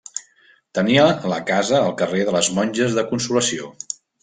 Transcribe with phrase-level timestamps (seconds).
[0.77, 1.03] Tenia
[1.33, 3.73] la casa al carrer de les Monges de Consolació.